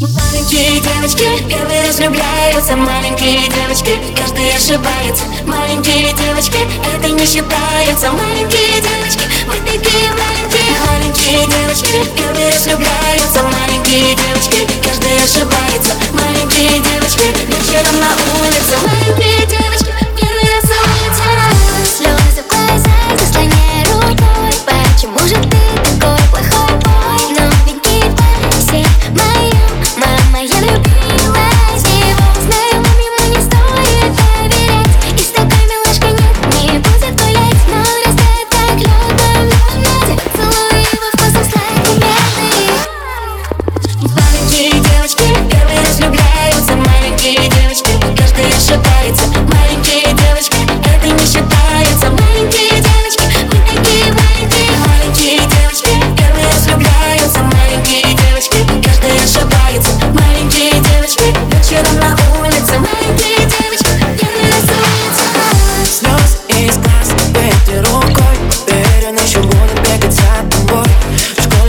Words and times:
Маленькие 0.00 0.80
девочки 0.80 1.26
первые 1.46 1.86
разлюбляются 1.86 2.74
Маленькие 2.74 3.40
девочки 3.50 3.98
каждый 4.16 4.56
ошибается. 4.56 5.24
Маленькие 5.44 6.14
девочки 6.14 6.56
это 6.96 7.10
не 7.10 7.26
считается. 7.26 8.10
Маленькие 8.10 8.80
девочки 8.80 9.24
мы 9.46 9.56
такие 9.56 10.10
маленькие. 10.12 10.80
Маленькие 10.86 11.46
девочки 11.46 12.29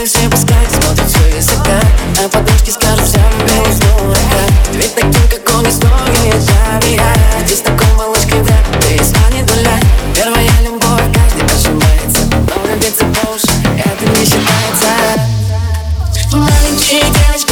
Стали 0.00 0.08
все 0.08 0.30
пускать, 0.30 0.70
смотрят 0.70 1.08
все 1.08 1.36
языка 1.36 1.78
А 2.24 2.28
подружки 2.30 2.70
скажут 2.70 3.06
всем, 3.06 3.20
я 3.46 3.58
не 3.58 3.78
дурака 3.80 4.42
Ведь 4.72 4.94
таким, 4.94 5.28
как 5.28 5.54
он, 5.54 5.64
не 5.64 5.70
стоит 5.70 6.50
авиа 6.72 7.02
Иди 7.44 7.54
с 7.54 7.60
такой 7.60 7.86
малышкой, 7.98 8.40
да, 8.48 8.78
ты 8.80 8.94
и 8.94 9.04
станет 9.04 9.46
нуля 9.54 9.78
Первая 10.14 10.48
любовь, 10.64 11.04
каждый 11.12 11.44
прижимается 11.46 12.22
Но 12.32 12.62
влюбиться 12.62 13.04
по 13.04 13.30
уши, 13.34 13.52
это 13.76 14.06
не 14.18 14.24
считается. 14.24 14.88
Маленькие 16.32 17.02
девочки 17.02 17.49